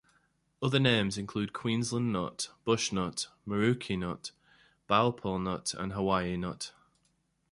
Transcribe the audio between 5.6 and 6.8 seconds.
and Hawaii nut.